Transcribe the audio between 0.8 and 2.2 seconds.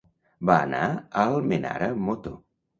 a Almenara amb